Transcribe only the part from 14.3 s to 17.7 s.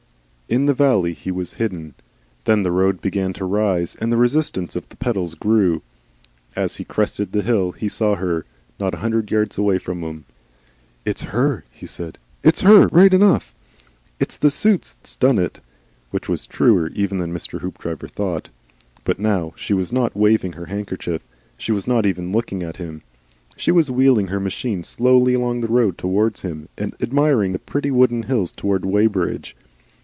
the suit's done it," which was truer even than Mr.